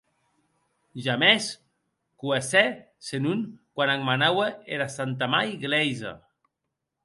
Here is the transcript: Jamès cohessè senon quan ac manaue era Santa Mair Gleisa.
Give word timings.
Jamès 1.07 1.49
cohessè 2.23 2.65
senon 3.09 3.45
quan 3.75 3.93
ac 3.95 4.01
manaue 4.11 4.49
era 4.77 4.91
Santa 4.99 5.33
Mair 5.35 5.57
Gleisa. 5.67 6.19